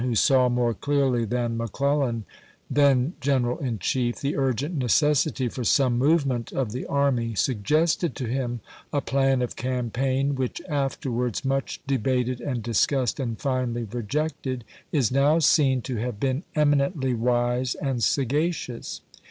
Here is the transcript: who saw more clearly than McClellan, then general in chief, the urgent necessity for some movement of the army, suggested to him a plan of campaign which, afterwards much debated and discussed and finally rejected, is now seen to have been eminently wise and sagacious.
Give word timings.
who 0.03 0.15
saw 0.15 0.49
more 0.49 0.73
clearly 0.73 1.25
than 1.25 1.55
McClellan, 1.55 2.25
then 2.71 3.13
general 3.21 3.59
in 3.59 3.77
chief, 3.77 4.19
the 4.19 4.35
urgent 4.35 4.75
necessity 4.75 5.47
for 5.47 5.63
some 5.63 5.95
movement 5.95 6.51
of 6.51 6.71
the 6.71 6.87
army, 6.87 7.35
suggested 7.35 8.15
to 8.15 8.25
him 8.25 8.61
a 8.91 8.99
plan 8.99 9.43
of 9.43 9.55
campaign 9.55 10.33
which, 10.33 10.59
afterwards 10.67 11.45
much 11.45 11.79
debated 11.85 12.41
and 12.41 12.63
discussed 12.63 13.19
and 13.19 13.39
finally 13.39 13.83
rejected, 13.83 14.63
is 14.91 15.11
now 15.11 15.37
seen 15.37 15.83
to 15.83 15.97
have 15.97 16.19
been 16.19 16.41
eminently 16.55 17.13
wise 17.13 17.75
and 17.75 18.01
sagacious. 18.03 19.01